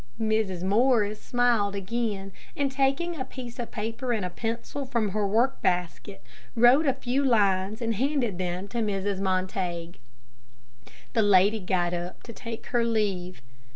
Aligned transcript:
Mrs. 0.19 0.63
Morris 0.63 1.21
smiled 1.21 1.75
again, 1.75 2.31
and, 2.57 2.71
taking 2.71 3.15
a 3.19 3.23
piece 3.23 3.59
of 3.59 3.69
paper 3.69 4.11
and 4.13 4.25
a 4.25 4.31
pencil 4.31 4.83
from 4.83 5.09
her 5.09 5.27
work 5.27 5.61
basket, 5.61 6.23
wrote 6.55 6.87
a 6.87 6.93
few 6.95 7.23
lines 7.23 7.83
and 7.83 7.93
handed 7.93 8.39
them 8.39 8.67
to 8.69 8.79
Mrs. 8.79 9.19
Montague. 9.19 9.99
The 11.13 11.21
lady 11.21 11.59
got 11.59 11.93
up 11.93 12.23
to 12.23 12.33
take 12.33 12.65
her 12.73 12.83
leave. 12.83 13.43